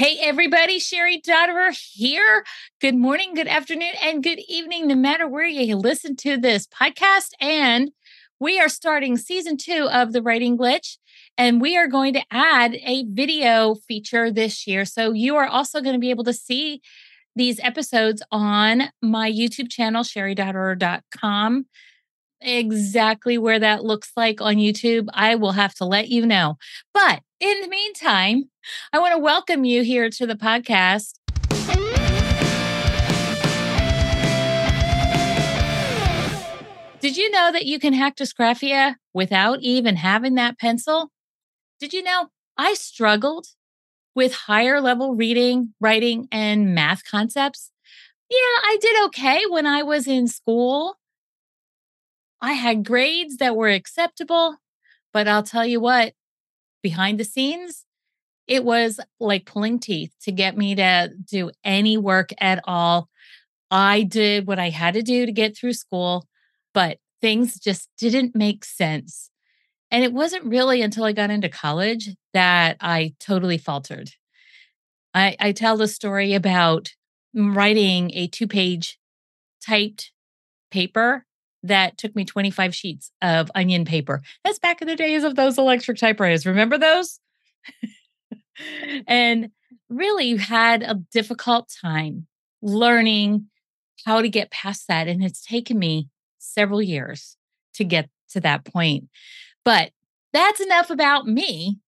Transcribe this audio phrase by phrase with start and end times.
[0.00, 2.42] Hey, everybody, Cheri Dotterer here.
[2.80, 7.32] Good morning, good afternoon, and good evening, no matter where you listen to this podcast.
[7.38, 7.90] And
[8.40, 10.96] we are starting season two of The Writing Glitch,
[11.36, 14.86] and we are going to add a video feature this year.
[14.86, 16.80] So you are also going to be able to see
[17.36, 21.66] these episodes on my YouTube channel, cheridotterer.com.
[22.42, 26.56] Exactly where that looks like on YouTube, I will have to let you know.
[26.94, 28.44] But in the meantime,
[28.94, 31.16] I want to welcome you here to the podcast.
[37.00, 41.10] Did you know that you can hack Dysgraphia without even having that pencil?
[41.78, 43.48] Did you know I struggled
[44.14, 47.70] with higher level reading, writing, and math concepts?
[48.30, 50.99] Yeah, I did okay when I was in school.
[52.40, 54.56] I had grades that were acceptable,
[55.12, 56.14] but I'll tell you what,
[56.82, 57.84] behind the scenes,
[58.46, 63.08] it was like pulling teeth to get me to do any work at all.
[63.70, 66.26] I did what I had to do to get through school,
[66.74, 69.30] but things just didn't make sense.
[69.90, 74.10] And it wasn't really until I got into college that I totally faltered.
[75.14, 76.92] I, I tell the story about
[77.34, 78.98] writing a two page
[79.64, 80.12] typed
[80.70, 81.24] paper
[81.62, 84.22] that took me 25 sheets of onion paper.
[84.44, 86.46] That's back in the days of those electric typewriters.
[86.46, 87.20] Remember those?
[89.06, 89.50] and
[89.88, 92.26] really had a difficult time
[92.62, 93.46] learning
[94.04, 95.08] how to get past that.
[95.08, 97.36] And it's taken me several years
[97.74, 99.08] to get to that point.
[99.64, 99.90] But
[100.32, 101.78] that's enough about me.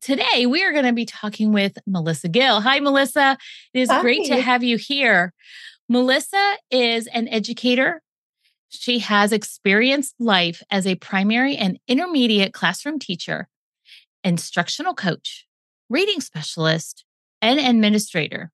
[0.00, 2.60] Today, we are going to be talking with Melissa Gill.
[2.60, 3.38] Hi, Melissa.
[3.72, 4.00] It is Hi.
[4.00, 5.32] great to have you here.
[5.88, 8.02] Melissa is an educator.
[8.74, 13.48] She has experienced life as a primary and intermediate classroom teacher,
[14.22, 15.46] instructional coach,
[15.88, 17.04] reading specialist,
[17.40, 18.50] and administrator.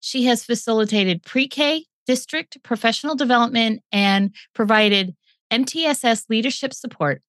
[0.00, 5.16] She has facilitated pre K, district professional development, and provided
[5.50, 7.22] MTSS leadership support.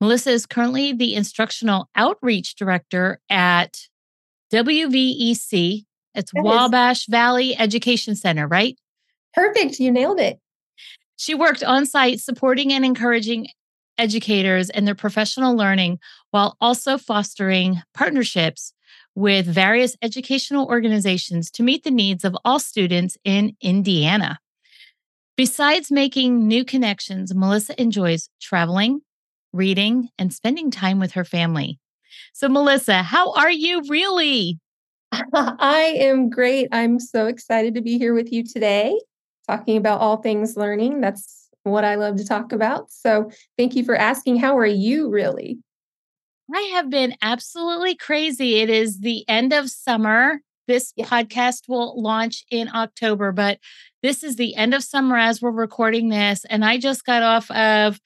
[0.00, 3.88] Melissa is currently the instructional outreach director at
[4.52, 5.84] WVEC.
[6.14, 8.78] It's Wabash Valley Education Center, right?
[9.34, 9.80] Perfect.
[9.80, 10.38] You nailed it.
[11.18, 13.48] She worked on site supporting and encouraging
[13.98, 15.98] educators and their professional learning
[16.30, 18.72] while also fostering partnerships
[19.16, 24.38] with various educational organizations to meet the needs of all students in Indiana.
[25.36, 29.00] Besides making new connections, Melissa enjoys traveling,
[29.52, 31.80] reading, and spending time with her family.
[32.32, 34.60] So, Melissa, how are you really?
[35.12, 36.68] I am great.
[36.70, 39.00] I'm so excited to be here with you today,
[39.48, 41.00] talking about all things learning.
[41.00, 42.90] That's what I love to talk about.
[42.90, 44.36] So thank you for asking.
[44.36, 45.58] How are you really?
[46.54, 48.60] I have been absolutely crazy.
[48.60, 50.40] It is the end of summer.
[50.66, 51.06] This yeah.
[51.06, 53.58] podcast will launch in October, but
[54.02, 56.44] this is the end of summer as we're recording this.
[56.48, 57.98] And I just got off of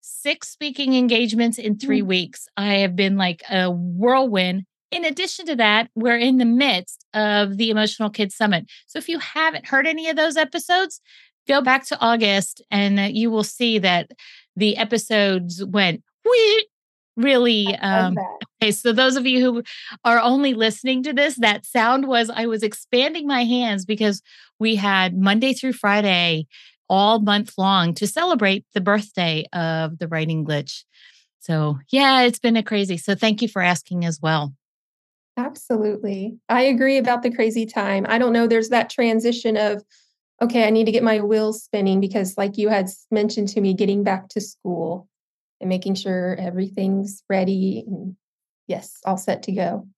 [0.00, 2.48] six speaking engagements in 3 mm weeks.
[2.56, 4.64] I have been like a whirlwind.
[4.90, 8.66] In addition to that, we're in the midst of the Emotional Kids Summit.
[8.86, 11.00] So if you haven't heard any of those episodes,
[11.46, 14.10] go back to August and you will see that
[14.56, 16.02] the episodes went
[17.18, 18.16] really um
[18.62, 19.62] okay so those of you who
[20.04, 24.22] are only listening to this that sound was i was expanding my hands because
[24.60, 26.46] we had monday through friday
[26.88, 30.84] all month long to celebrate the birthday of the writing glitch.
[31.40, 34.54] So yeah it's been a crazy so thank you for asking as well
[35.38, 39.82] absolutely i agree about the crazy time i don't know there's that transition of
[40.40, 43.74] okay, I need to get my wheels spinning because, like you had mentioned to me,
[43.74, 45.08] getting back to school
[45.60, 48.16] and making sure everything's ready and
[48.66, 49.88] yes, all set to go.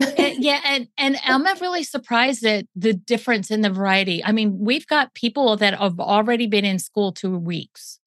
[0.00, 4.24] and, yeah, and and I'm not really surprised at the difference in the variety.
[4.24, 8.00] I mean, we've got people that have already been in school two weeks.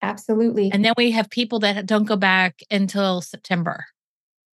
[0.00, 0.70] Absolutely.
[0.70, 3.86] And then we have people that don't go back until September.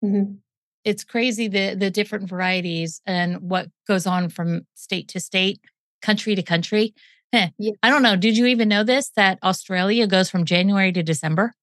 [0.04, 0.36] Mm-hmm.
[0.84, 5.61] It's crazy the the different varieties and what goes on from state to state
[6.02, 6.94] country to country.
[7.32, 7.50] Yeah.
[7.82, 8.16] I don't know.
[8.16, 11.53] Did you even know this that Australia goes from January to December?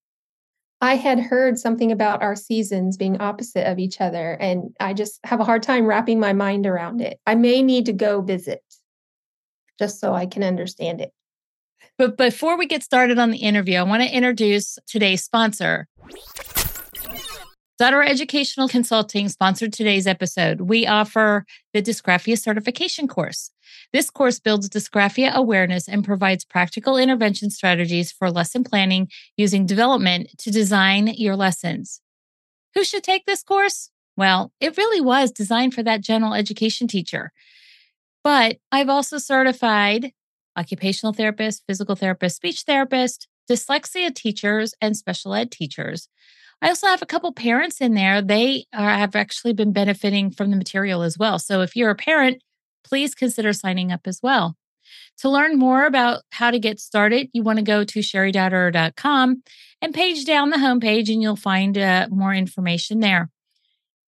[0.81, 5.19] I had heard something about our seasons being opposite of each other, and I just
[5.25, 7.19] have a hard time wrapping my mind around it.
[7.26, 8.62] I may need to go visit
[9.78, 11.12] just so I can understand it.
[11.98, 15.88] But before we get started on the interview, I want to introduce today's sponsor.
[17.80, 20.62] Dotterer Educational Consulting sponsored today's episode.
[20.62, 23.52] We offer the Dysgraphia Certification course.
[23.92, 30.30] This course builds dysgraphia awareness and provides practical intervention strategies for lesson planning using development
[30.38, 32.00] to design your lessons.
[32.75, 33.90] Who should take this course?
[34.16, 37.31] Well, it really was designed for that general education teacher.
[38.24, 40.10] But I've also certified
[40.56, 46.08] occupational therapists, physical therapists, speech therapists, dyslexia teachers, and special ed teachers.
[46.60, 48.20] I also have a couple parents in there.
[48.20, 51.38] They are, have actually been benefiting from the material as well.
[51.38, 52.43] So if you're a parent,
[52.84, 54.56] please consider signing up as well.
[55.19, 59.43] To learn more about how to get started, you want to go to sherry.er.com
[59.82, 63.31] and page down the homepage, and you'll find uh, more information there.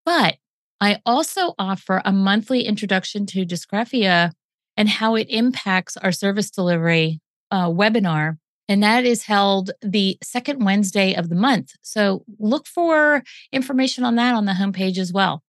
[0.05, 0.37] But
[0.81, 4.33] I also offer a monthly introduction to dysgraphia
[4.77, 7.21] and how it impacts our service delivery
[7.51, 8.39] uh, webinar.
[8.71, 11.73] And that is held the second Wednesday of the month.
[11.83, 15.43] So look for information on that on the homepage as well.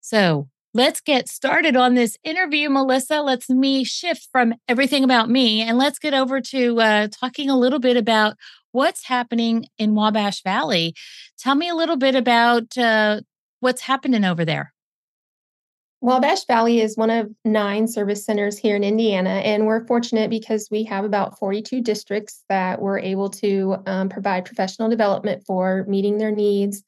[0.00, 3.20] So let's get started on this interview, Melissa.
[3.20, 7.58] Let's me shift from everything about me and let's get over to uh, talking a
[7.58, 8.36] little bit about
[8.72, 10.94] what's happening in Wabash Valley.
[11.38, 13.20] Tell me a little bit about uh,
[13.60, 14.73] what's happening over there.
[16.04, 20.68] Wabash Valley is one of nine service centers here in Indiana, and we're fortunate because
[20.70, 26.18] we have about 42 districts that we're able to um, provide professional development for meeting
[26.18, 26.82] their needs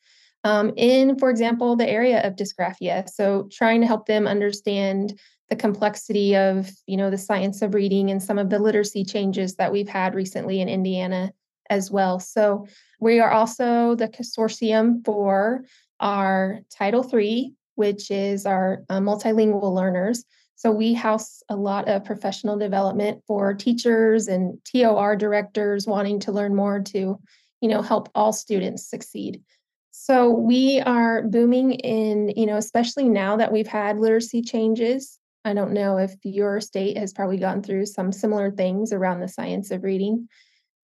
[0.44, 3.08] um, in, for example, the area of dysgraphia.
[3.08, 8.10] So, trying to help them understand the complexity of, you know, the science of reading
[8.10, 11.32] and some of the literacy changes that we've had recently in Indiana
[11.70, 12.20] as well.
[12.20, 12.66] So,
[13.00, 15.64] we are also the consortium for
[16.00, 20.24] our Title III which is our uh, multilingual learners.
[20.56, 26.32] So we house a lot of professional development for teachers and TOR directors wanting to
[26.32, 27.20] learn more to,
[27.60, 29.42] you know, help all students succeed.
[29.90, 35.18] So we are booming in, you know, especially now that we've had literacy changes.
[35.44, 39.28] I don't know if your state has probably gone through some similar things around the
[39.28, 40.28] science of reading.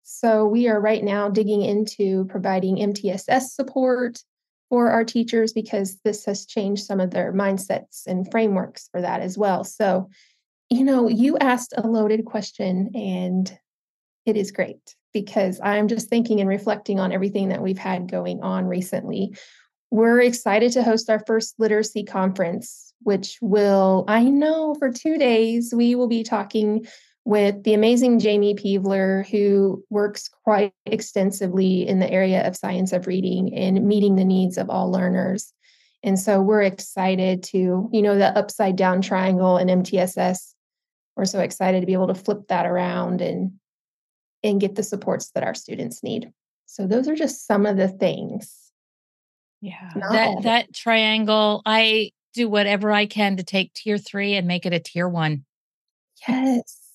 [0.03, 4.19] So we are right now digging into providing MTSS support,
[4.69, 9.21] for our teachers because this has changed some of their mindsets and frameworks for that
[9.21, 9.65] as well.
[9.65, 10.11] So,
[10.71, 13.59] you know, you asked a loaded question and
[14.27, 18.43] it is great because I'm just thinking and reflecting on everything that we've had going
[18.43, 19.35] on recently.
[19.91, 25.73] We're excited to host our first literacy conference, which will, I know, for two days,
[25.75, 26.87] we will be talking
[27.29, 33.07] with the amazing Jamie Peevler, who works quite extensively in the area of science of
[33.07, 35.53] reading and meeting the needs of all learners.
[36.03, 40.55] And so we're excited to, you know, the upside down triangle and MTSS.
[41.17, 43.53] We're so excited to be able to flip that around and
[44.43, 46.33] and get the supports that our students need.
[46.65, 48.73] So those are just some of the things.
[49.61, 49.93] Yeah.
[49.95, 54.73] That that triangle, I do whatever I can to take tier 3 and make it
[54.73, 55.45] a tier 1.
[56.27, 56.88] Yes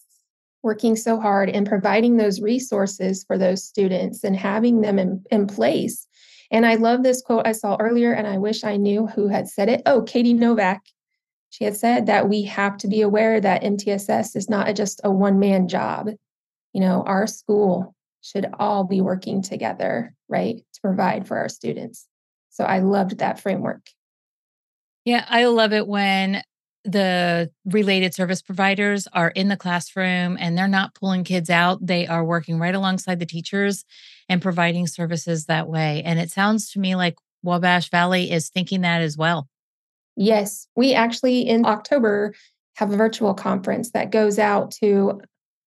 [0.64, 5.46] working so hard and providing those resources for those students and having them in, in
[5.46, 6.08] place.
[6.50, 9.48] And I love this quote I saw earlier, and I wish I knew who had
[9.48, 9.82] said it.
[9.86, 10.82] Oh, Katie Novak.
[11.50, 15.12] She had said that we have to be aware that MTSS is not just a
[15.12, 16.10] one man job.
[16.74, 22.08] You know, our school should all be working together, right, to provide for our students.
[22.50, 23.82] So I loved that framework.
[25.06, 26.42] Yeah, I love it when
[26.86, 31.86] the related service providers are in the classroom and they're not pulling kids out.
[31.86, 33.86] They are working right alongside the teachers
[34.28, 36.02] and providing services that way.
[36.04, 39.48] And it sounds to me like Wabash Valley is thinking that as well.
[40.16, 42.34] Yes, we actually in October
[42.76, 45.22] have a virtual conference that goes out to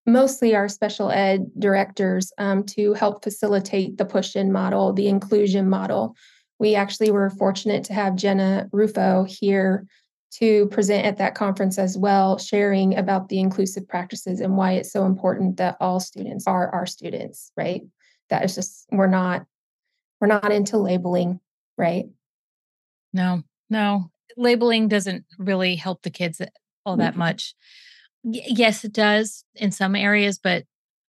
[0.07, 5.69] mostly our special ed directors um, to help facilitate the push in model, the inclusion
[5.69, 6.15] model.
[6.59, 9.87] We actually were fortunate to have Jenna Rufo here
[10.39, 14.93] to present at that conference as well, sharing about the inclusive practices and why it's
[14.93, 17.83] so important that all students are our students, right?
[18.29, 19.47] That is just we're not
[20.21, 21.41] we're not into labeling,
[21.79, 22.07] right?
[23.13, 24.11] No, no.
[24.37, 26.43] Labeling doesn't really help the kids
[26.85, 27.21] all that mm-hmm.
[27.21, 27.55] much.
[28.23, 30.65] Y- yes, it does in some areas, but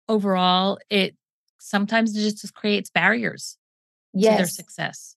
[0.09, 1.17] overall, it
[1.59, 3.57] sometimes it just, just creates barriers
[4.13, 4.35] yes.
[4.35, 5.17] to their success.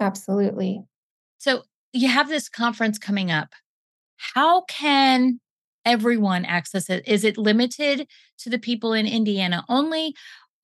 [0.00, 0.82] Absolutely.
[1.38, 3.50] So, you have this conference coming up.
[4.16, 5.38] How can
[5.84, 7.06] everyone access it?
[7.06, 8.08] Is it limited
[8.38, 10.14] to the people in Indiana only?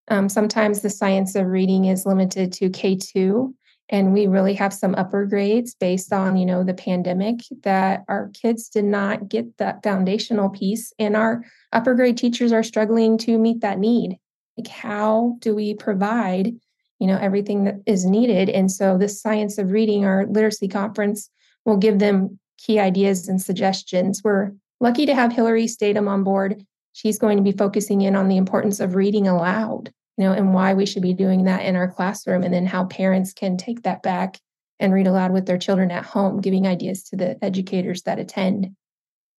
[0.07, 3.53] um, sometimes the science of reading is limited to k2
[3.91, 8.29] and we really have some upper grades based on you know the pandemic that our
[8.29, 13.37] kids did not get that foundational piece and our upper grade teachers are struggling to
[13.37, 14.17] meet that need.
[14.57, 16.53] Like how do we provide
[16.99, 18.49] you know everything that is needed?
[18.49, 21.29] And so this science of reading our literacy conference
[21.65, 24.21] will give them key ideas and suggestions.
[24.23, 28.27] We're lucky to have hillary statham on board she's going to be focusing in on
[28.27, 31.75] the importance of reading aloud you know and why we should be doing that in
[31.75, 34.39] our classroom and then how parents can take that back
[34.79, 38.75] and read aloud with their children at home giving ideas to the educators that attend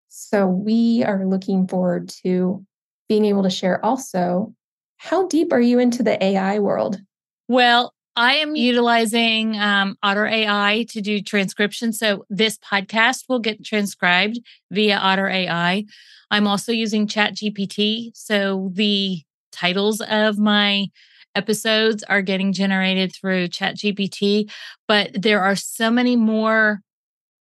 [0.07, 2.65] so we are looking forward to
[3.07, 4.53] being able to share also
[4.97, 7.01] how deep are you into the AI world?
[7.47, 11.93] Well, I am utilizing um, Otter AI to do transcription.
[11.93, 14.39] So this podcast will get transcribed
[14.69, 15.85] via Otter AI.
[16.29, 18.11] I'm also using Chat GPT.
[18.13, 20.87] So the titles of my
[21.35, 24.51] episodes are getting generated through Chat GPT.
[24.87, 26.81] But there are so many more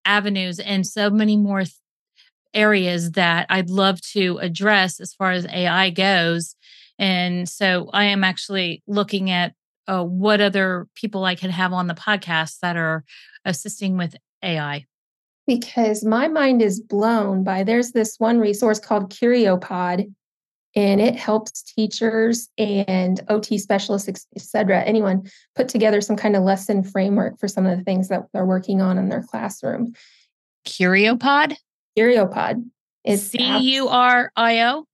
[0.05, 1.75] avenues and so many more th-
[2.55, 6.55] areas that I'd love to address as far as AI goes.
[6.99, 9.53] And so I am actually looking at
[9.87, 13.05] uh, what other people I can have on the podcast that are
[13.45, 14.87] assisting with AI.
[15.47, 20.13] Because my mind is blown by there's this one resource called CurioPod,
[20.77, 26.45] and it helps teachers and OT specialists, et cetera, anyone put together some kind of
[26.45, 29.93] lesson framework for some of the things that they're working on in their classroom.
[30.67, 31.57] CurioPod?
[31.99, 32.65] CurioPod.
[33.03, 34.85] It's C U R I O?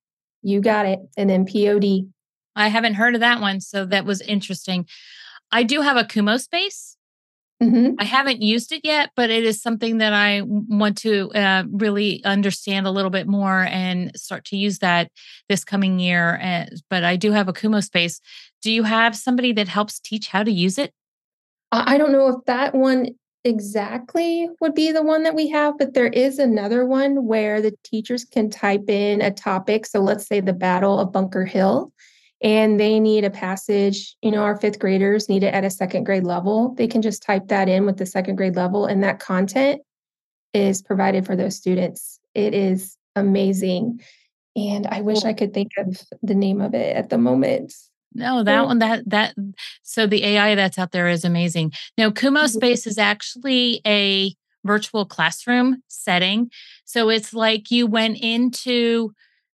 [0.41, 0.99] You got it.
[1.17, 2.09] And then POD.
[2.57, 3.61] I haven't heard of that one.
[3.61, 4.85] So that was interesting.
[5.51, 6.95] I do have a Kumospace.
[7.61, 7.95] Mm-hmm.
[7.97, 12.23] I haven't used it yet, but it is something that I want to uh, really
[12.23, 15.09] understand a little bit more and start to use that
[15.49, 16.39] this coming year.
[16.41, 18.19] Uh, but I do have a Kumospace.
[18.61, 20.93] Do you have somebody that helps teach how to use it?
[21.71, 23.09] I don't know if that one
[23.43, 27.73] exactly would be the one that we have, but there is another one where the
[27.83, 29.85] teachers can type in a topic.
[29.85, 31.91] So let's say the Battle of Bunker Hill,
[32.41, 34.15] and they need a passage.
[34.21, 36.73] You know, our fifth graders need it at a second grade level.
[36.75, 39.81] They can just type that in with the second grade level, and that content
[40.53, 42.19] is provided for those students.
[42.33, 44.01] It is amazing.
[44.55, 47.73] And I wish I could think of the name of it at the moment.
[48.13, 49.35] No, that one that that
[49.83, 51.73] so the AI that's out there is amazing.
[51.97, 52.47] Now Kumo mm-hmm.
[52.47, 54.33] Space is actually a
[54.65, 56.49] virtual classroom setting.
[56.85, 59.13] So it's like you went into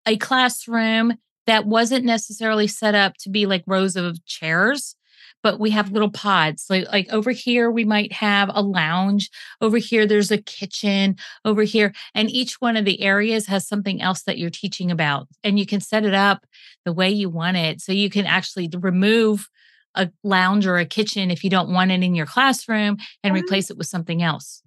[0.06, 1.14] a classroom
[1.50, 4.94] that wasn't necessarily set up to be like rows of chairs
[5.42, 6.66] but we have little pods.
[6.68, 9.30] Like, like over here, we might have a lounge.
[9.62, 11.16] Over here, there's a kitchen.
[11.46, 15.28] Over here, and each one of the areas has something else that you're teaching about.
[15.42, 16.44] And you can set it up
[16.84, 17.80] the way you want it.
[17.80, 19.48] So you can actually remove
[19.94, 23.42] a lounge or a kitchen if you don't want it in your classroom and mm-hmm.
[23.42, 24.62] replace it with something else.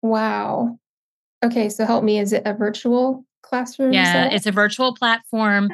[0.00, 0.78] Wow.
[1.44, 2.18] Okay, so help me.
[2.18, 3.92] Is it a virtual classroom?
[3.92, 5.70] Yeah, it's a virtual platform.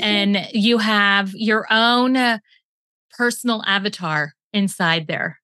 [0.00, 2.38] And you have your own uh,
[3.16, 5.38] personal avatar inside there.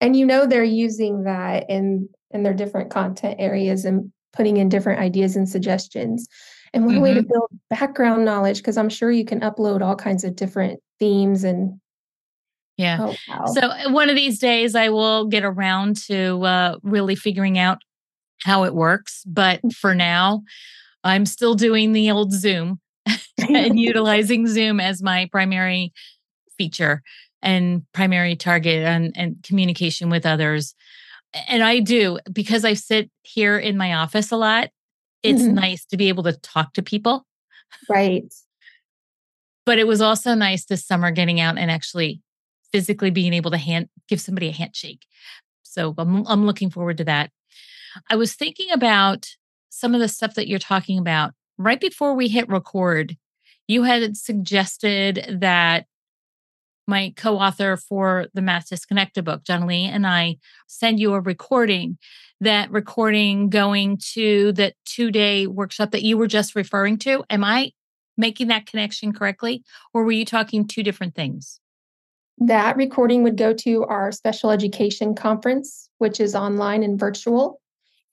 [0.00, 4.68] And you know they're using that in in their different content areas and putting in
[4.68, 6.26] different ideas and suggestions.
[6.72, 7.02] And one mm-hmm.
[7.02, 7.30] way to mm-hmm.
[7.30, 11.80] build background knowledge, because I'm sure you can upload all kinds of different themes and
[12.76, 12.98] yeah.
[13.00, 13.46] Oh, wow.
[13.46, 17.78] So uh, one of these days I will get around to uh, really figuring out
[18.42, 19.22] how it works.
[19.26, 20.42] But for now,
[21.02, 22.80] I'm still doing the old Zoom
[23.48, 25.92] and utilizing Zoom as my primary
[26.56, 27.02] feature
[27.42, 30.74] and primary target and, and communication with others.
[31.48, 34.70] And I do because I sit here in my office a lot.
[35.22, 35.54] It's mm-hmm.
[35.54, 37.26] nice to be able to talk to people.
[37.88, 38.32] Right.
[39.66, 42.20] But it was also nice this summer getting out and actually
[42.72, 45.06] physically being able to hand give somebody a handshake.
[45.62, 47.30] So I'm I'm looking forward to that.
[48.10, 49.28] I was thinking about
[49.70, 53.16] some of the stuff that you're talking about right before we hit record
[53.66, 55.86] you had suggested that
[56.86, 60.36] my co-author for the Math Disconnected book, John Lee, and I
[60.66, 61.98] send you a recording.
[62.40, 67.24] That recording going to that two-day workshop that you were just referring to.
[67.30, 67.72] Am I
[68.18, 69.64] making that connection correctly?
[69.94, 71.60] Or were you talking two different things?
[72.36, 77.62] That recording would go to our special education conference, which is online and virtual.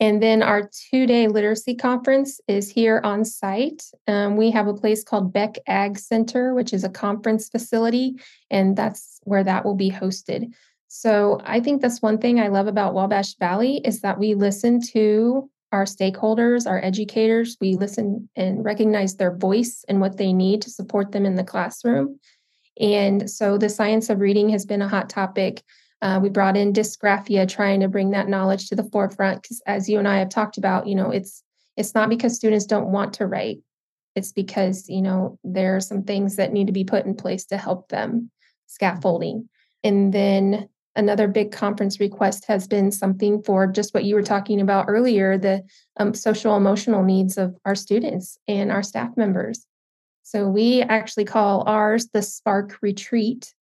[0.01, 3.83] And then our two day literacy conference is here on site.
[4.07, 8.15] Um, we have a place called Beck Ag Center, which is a conference facility,
[8.49, 10.51] and that's where that will be hosted.
[10.87, 14.81] So I think that's one thing I love about Wabash Valley is that we listen
[14.87, 20.63] to our stakeholders, our educators, we listen and recognize their voice and what they need
[20.63, 22.19] to support them in the classroom.
[22.79, 25.61] And so the science of reading has been a hot topic.
[26.01, 29.41] Uh, we brought in dysgraphia, trying to bring that knowledge to the forefront.
[29.41, 31.43] Because as you and I have talked about, you know, it's
[31.77, 33.59] it's not because students don't want to write.
[34.15, 37.45] It's because you know there are some things that need to be put in place
[37.45, 38.31] to help them.
[38.67, 39.49] Scaffolding,
[39.83, 44.59] and then another big conference request has been something for just what you were talking
[44.59, 45.63] about earlier the
[45.97, 49.67] um, social emotional needs of our students and our staff members
[50.31, 53.53] so we actually call ours the Spark Retreat.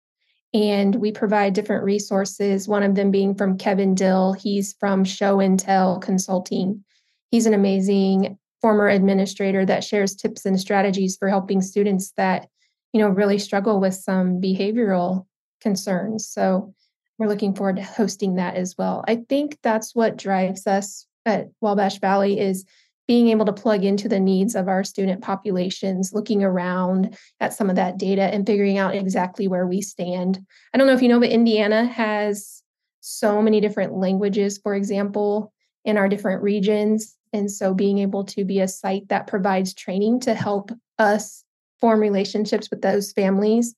[0.54, 4.34] And we provide different resources, one of them being from Kevin Dill.
[4.34, 6.84] He's from Show and Tell Consulting.
[7.30, 12.48] He's an amazing former administrator that shares tips and strategies for helping students that,
[12.94, 15.28] you know, really struggle with some behavioral
[15.62, 16.28] concerns.
[16.28, 16.74] So
[17.18, 19.04] we're looking forward to hosting that as well.
[19.08, 22.66] I think that's what drives us at Wabash Valley is
[23.10, 27.68] being able to plug into the needs of our student populations, looking around at some
[27.68, 30.40] of that data and figuring out exactly where we stand.
[30.72, 32.62] I don't know if you know, but Indiana has
[33.00, 35.52] so many different languages, for example,
[35.84, 37.18] in our different regions.
[37.34, 41.44] And so being able to be a site that provides training to help us
[41.82, 43.74] form relationships with those families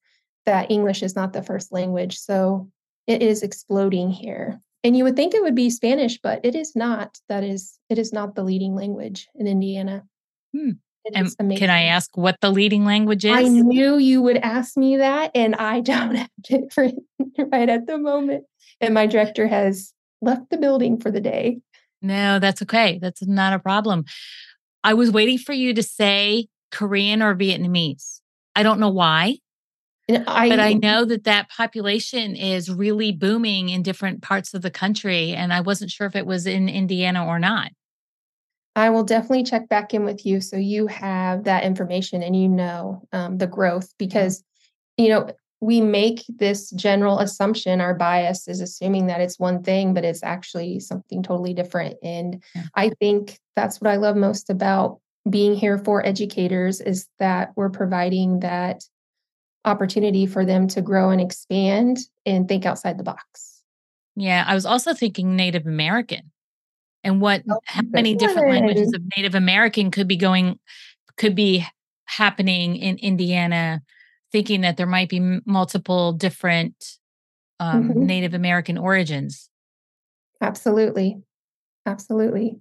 [0.46, 2.18] that English is not the first language.
[2.18, 2.70] So
[3.08, 6.76] it is exploding here and you would think it would be Spanish, but it is
[6.76, 7.20] not.
[7.30, 10.04] That is, it is not the leading language in Indiana.
[10.56, 10.72] Hmm.
[11.14, 13.32] Can I ask what the leading language is?
[13.32, 16.74] I knew you would ask me that, and I don't have it
[17.52, 18.46] right at the moment.
[18.80, 21.60] And my director has left the building for the day.
[22.02, 23.00] No, that's okay.
[23.02, 24.06] That's not a problem.
[24.84, 28.22] I was waiting for you to say Korean or Vietnamese.
[28.56, 29.38] I don't know why.
[30.28, 34.72] I, but I know that that population is really booming in different parts of the
[34.72, 35.34] country.
[35.34, 37.72] And I wasn't sure if it was in Indiana or not.
[38.76, 42.48] I will definitely check back in with you so you have that information and you
[42.48, 44.44] know um, the growth because,
[44.98, 49.94] you know, we make this general assumption, our bias is assuming that it's one thing,
[49.94, 51.98] but it's actually something totally different.
[52.02, 52.64] And yeah.
[52.74, 57.70] I think that's what I love most about being here for educators is that we're
[57.70, 58.84] providing that
[59.66, 63.64] opportunity for them to grow and expand and think outside the box.
[64.16, 66.32] Yeah, I was also thinking Native American
[67.04, 70.60] and what oh, how many different languages of Native American could be going
[71.18, 71.66] could be
[72.06, 73.82] happening in Indiana
[74.32, 76.98] thinking that there might be multiple different
[77.60, 78.06] um, mm-hmm.
[78.06, 79.50] Native American origins.
[80.42, 81.22] Absolutely.
[81.86, 82.58] Absolutely.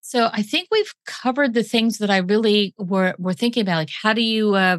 [0.00, 3.76] So I think we've covered the things that I really were were thinking about.
[3.76, 4.78] Like, how do you uh,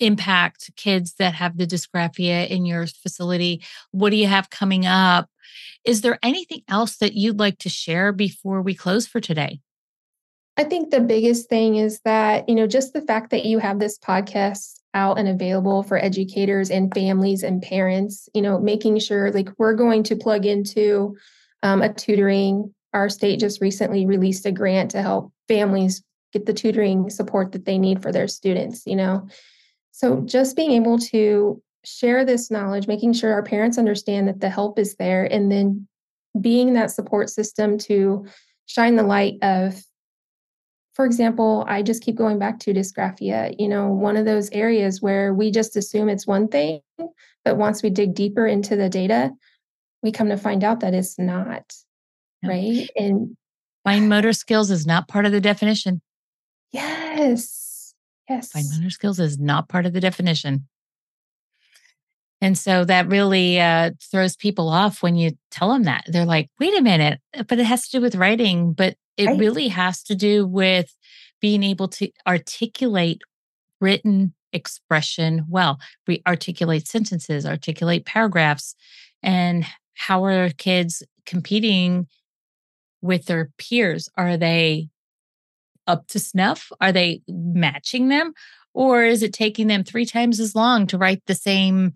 [0.00, 3.62] impact kids that have the dysgraphia in your facility?
[3.90, 5.28] What do you have coming up?
[5.84, 9.60] Is there anything else that you'd like to share before we close for today?
[10.56, 13.78] I think the biggest thing is that, you know, just the fact that you have
[13.78, 19.30] this podcast out and available for educators and families and parents, you know, making sure
[19.30, 21.16] like we're going to plug into
[21.62, 22.74] um, a tutoring.
[22.92, 27.64] Our state just recently released a grant to help families get the tutoring support that
[27.64, 29.28] they need for their students, you know.
[29.98, 34.48] So just being able to share this knowledge, making sure our parents understand that the
[34.48, 35.88] help is there, and then
[36.40, 38.24] being that support system to
[38.66, 39.82] shine the light of,
[40.94, 45.02] for example, I just keep going back to dysgraphia, you know, one of those areas
[45.02, 46.80] where we just assume it's one thing,
[47.44, 49.32] but once we dig deeper into the data,
[50.04, 51.74] we come to find out that it's not.
[52.44, 52.88] Right.
[52.94, 53.36] And
[53.82, 56.02] fine motor skills is not part of the definition.
[56.70, 57.67] Yes.
[58.28, 58.52] Yes.
[58.52, 60.66] Fine motor skills is not part of the definition.
[62.40, 66.04] And so that really uh, throws people off when you tell them that.
[66.06, 69.26] They're like, wait a minute, uh, but it has to do with writing, but it
[69.26, 69.38] right.
[69.38, 70.94] really has to do with
[71.40, 73.22] being able to articulate
[73.80, 78.74] written expression well, we articulate sentences, articulate paragraphs,
[79.22, 82.06] and how are kids competing
[83.02, 84.08] with their peers?
[84.16, 84.88] Are they
[85.88, 86.70] up to snuff?
[86.80, 88.34] Are they matching them?
[88.74, 91.94] Or is it taking them three times as long to write the same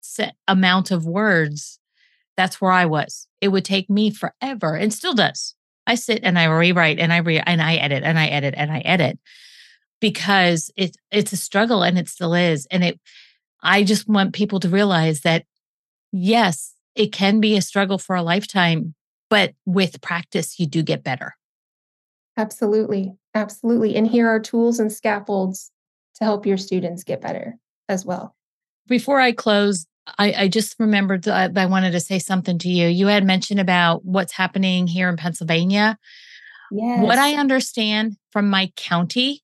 [0.00, 1.78] set amount of words?
[2.36, 3.26] That's where I was.
[3.42, 5.54] It would take me forever and still does.
[5.86, 8.70] I sit and I rewrite and I re and I edit and I edit and
[8.70, 9.18] I edit
[10.00, 12.66] because it's it's a struggle and it still is.
[12.70, 13.00] And it
[13.62, 15.44] I just want people to realize that
[16.12, 18.94] yes, it can be a struggle for a lifetime,
[19.28, 21.34] but with practice, you do get better.
[22.36, 23.14] Absolutely.
[23.34, 23.96] Absolutely.
[23.96, 25.70] And here are tools and scaffolds
[26.16, 27.56] to help your students get better
[27.88, 28.34] as well.
[28.86, 29.86] Before I close,
[30.18, 32.88] I, I just remembered that I wanted to say something to you.
[32.88, 35.98] You had mentioned about what's happening here in Pennsylvania.
[36.72, 37.04] Yes.
[37.04, 39.42] What I understand from my county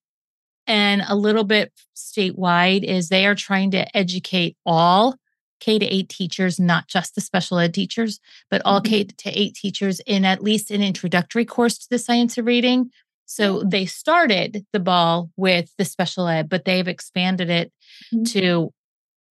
[0.67, 5.17] and a little bit statewide is they are trying to educate all
[5.61, 8.91] K to eight teachers, not just the special ed teachers, but all mm-hmm.
[8.91, 12.91] K to eight teachers in at least an introductory course to the science of reading.
[13.27, 17.73] So they started the ball with the special ed, but they've expanded it
[18.15, 18.25] mm-hmm.
[18.25, 18.73] to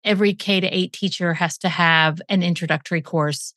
[0.04, 3.54] every K to eight teacher has to have an introductory course.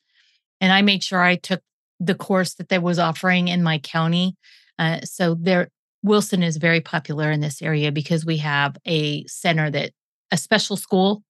[0.62, 1.62] And I made sure I took
[2.00, 4.36] the course that they was offering in my county.
[4.78, 5.70] Uh, so there,
[6.04, 9.92] Wilson is very popular in this area because we have a center that
[10.32, 11.24] a special school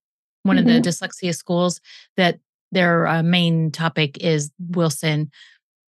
[0.46, 0.68] one mm-hmm.
[0.68, 1.04] of the mm-hmm.
[1.04, 1.80] dyslexia schools
[2.16, 2.38] that
[2.72, 5.30] their uh, main topic is Wilson.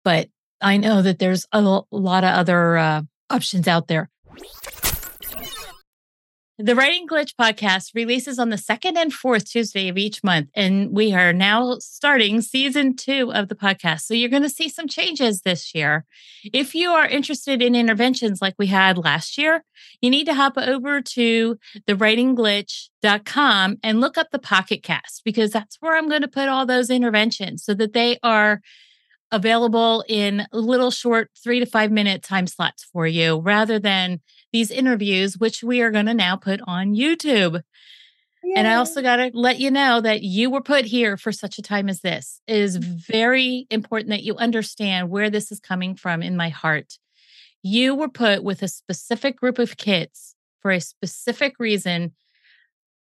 [0.04, 0.28] But
[0.60, 4.10] I know that there's a lot of other uh, options out there.
[6.60, 10.48] The Writing Glitch podcast releases on the second and fourth Tuesday of each month.
[10.56, 14.00] And we are now starting season two of the podcast.
[14.00, 16.04] So you're going to see some changes this year.
[16.52, 19.62] If you are interested in interventions like we had last year,
[20.00, 25.76] you need to hop over to thewritingglitch.com and look up the Pocket Cast because that's
[25.78, 28.62] where I'm going to put all those interventions so that they are
[29.30, 34.20] available in little short three to five minute time slots for you rather than
[34.52, 37.62] these interviews, which we are going to now put on YouTube.
[38.44, 38.54] Yay.
[38.56, 41.58] And I also got to let you know that you were put here for such
[41.58, 42.40] a time as this.
[42.46, 43.06] It is mm.
[43.06, 46.98] very important that you understand where this is coming from in my heart.
[47.62, 52.12] You were put with a specific group of kids for a specific reason.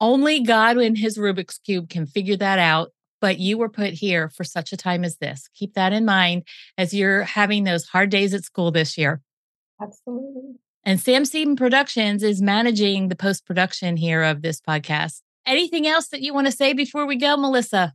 [0.01, 4.29] Only God in his Rubik's Cube can figure that out but you were put here
[4.29, 5.49] for such a time as this.
[5.55, 6.45] Keep that in mind
[6.77, 9.21] as you're having those hard days at school this year.
[9.81, 10.55] Absolutely.
[10.87, 15.21] And Sam Seaton Productions is managing the post production here of this podcast.
[15.45, 17.93] Anything else that you want to say before we go, Melissa?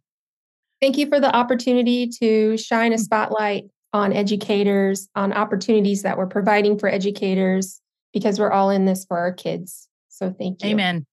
[0.81, 2.99] Thank you for the opportunity to shine a mm.
[2.99, 7.79] spotlight on educators, on opportunities that we're providing for educators,
[8.11, 9.87] because we're all in this for our kids.
[10.09, 10.71] So thank you.
[10.71, 11.05] Amen.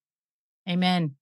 [0.69, 1.15] Amen.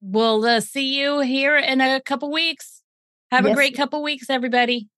[0.00, 2.82] We'll uh, see you here in a couple weeks.
[3.30, 3.52] Have yes.
[3.52, 4.88] a great couple weeks, everybody.